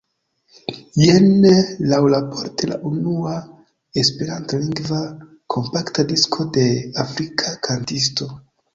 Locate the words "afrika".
7.09-7.59